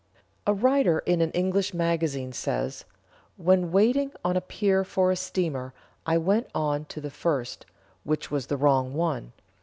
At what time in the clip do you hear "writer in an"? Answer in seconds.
0.55-1.29